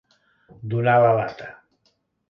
[0.71, 1.55] Donar la lata.